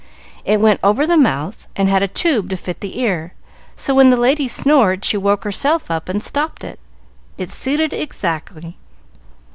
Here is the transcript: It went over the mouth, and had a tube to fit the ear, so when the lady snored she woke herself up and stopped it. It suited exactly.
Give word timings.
It 0.45 0.59
went 0.59 0.79
over 0.83 1.05
the 1.05 1.15
mouth, 1.15 1.67
and 1.75 1.87
had 1.87 2.01
a 2.01 2.07
tube 2.07 2.49
to 2.49 2.57
fit 2.57 2.79
the 2.81 2.99
ear, 2.99 3.35
so 3.75 3.93
when 3.93 4.09
the 4.09 4.17
lady 4.17 4.47
snored 4.47 5.05
she 5.05 5.15
woke 5.15 5.43
herself 5.43 5.91
up 5.91 6.09
and 6.09 6.23
stopped 6.23 6.63
it. 6.63 6.79
It 7.37 7.51
suited 7.51 7.93
exactly. 7.93 8.77